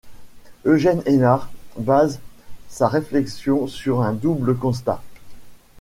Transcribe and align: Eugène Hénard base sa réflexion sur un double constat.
Eugène 0.65 1.03
Hénard 1.05 1.51
base 1.77 2.19
sa 2.69 2.87
réflexion 2.87 3.67
sur 3.67 4.01
un 4.01 4.13
double 4.13 4.57
constat. 4.57 5.03